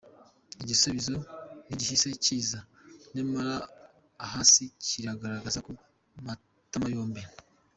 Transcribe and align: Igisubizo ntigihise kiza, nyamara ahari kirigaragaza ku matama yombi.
Igisubizo 0.61 1.15
ntigihise 1.65 2.07
kiza, 2.23 2.59
nyamara 3.13 3.55
ahari 4.23 4.63
kirigaragaza 4.85 5.59
ku 5.65 5.71
matama 6.25 6.87
yombi. 6.95 7.21